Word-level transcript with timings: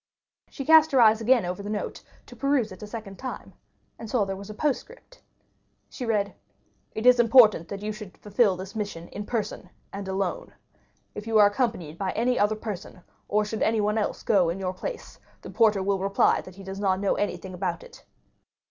She 0.49 0.65
cast 0.65 0.91
her 0.93 0.99
eyes 0.99 1.21
again 1.21 1.45
over 1.45 1.61
the 1.61 1.69
note 1.69 2.01
to 2.25 2.35
peruse 2.35 2.71
it 2.71 2.81
a 2.81 2.87
second 2.87 3.19
time, 3.19 3.53
and 3.99 4.09
saw 4.09 4.25
there 4.25 4.35
was 4.35 4.49
a 4.49 4.55
postscript. 4.55 5.21
She 5.91 6.07
read: 6.07 6.33
"It 6.95 7.05
is 7.05 7.19
important 7.19 7.67
that 7.67 7.83
you 7.83 7.91
should 7.91 8.17
fulfil 8.17 8.55
this 8.57 8.75
mission 8.75 9.09
in 9.09 9.27
person 9.27 9.69
and 9.93 10.07
alone. 10.07 10.55
If 11.13 11.27
you 11.27 11.35
go 11.35 11.41
accompanied 11.41 11.99
by 11.99 12.13
any 12.13 12.39
other 12.39 12.55
person, 12.55 13.01
or 13.29 13.45
should 13.45 13.61
anyone 13.61 13.99
else 13.99 14.23
go 14.23 14.49
in 14.49 14.57
your 14.57 14.73
place, 14.73 15.19
the 15.43 15.51
porter 15.51 15.83
will 15.83 15.99
reply 15.99 16.41
that 16.41 16.55
he 16.55 16.63
does 16.63 16.79
not 16.79 16.99
know 16.99 17.13
anything 17.13 17.53
about 17.53 17.83
it." 17.83 18.03